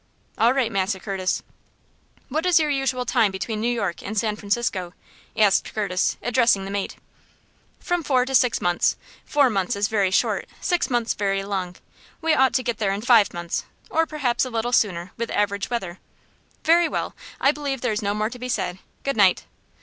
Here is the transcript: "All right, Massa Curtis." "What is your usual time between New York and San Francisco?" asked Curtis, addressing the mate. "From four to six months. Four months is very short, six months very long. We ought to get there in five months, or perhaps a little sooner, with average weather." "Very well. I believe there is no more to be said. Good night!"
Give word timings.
"All 0.35 0.51
right, 0.51 0.71
Massa 0.71 0.99
Curtis." 0.99 1.43
"What 2.27 2.43
is 2.47 2.59
your 2.59 2.71
usual 2.71 3.05
time 3.05 3.29
between 3.29 3.61
New 3.61 3.71
York 3.71 4.01
and 4.01 4.17
San 4.17 4.35
Francisco?" 4.35 4.95
asked 5.37 5.75
Curtis, 5.75 6.17
addressing 6.23 6.65
the 6.65 6.71
mate. 6.71 6.95
"From 7.79 8.01
four 8.01 8.25
to 8.25 8.33
six 8.33 8.59
months. 8.61 8.97
Four 9.25 9.51
months 9.51 9.75
is 9.75 9.89
very 9.89 10.09
short, 10.09 10.47
six 10.59 10.89
months 10.89 11.13
very 11.13 11.43
long. 11.43 11.75
We 12.19 12.33
ought 12.33 12.53
to 12.53 12.63
get 12.63 12.79
there 12.79 12.91
in 12.93 13.01
five 13.01 13.31
months, 13.31 13.65
or 13.91 14.07
perhaps 14.07 14.43
a 14.43 14.49
little 14.49 14.73
sooner, 14.73 15.11
with 15.17 15.29
average 15.29 15.69
weather." 15.69 15.99
"Very 16.63 16.87
well. 16.89 17.15
I 17.39 17.51
believe 17.51 17.81
there 17.81 17.93
is 17.93 18.01
no 18.01 18.15
more 18.15 18.31
to 18.31 18.39
be 18.39 18.49
said. 18.49 18.79
Good 19.03 19.17
night!" 19.17 19.45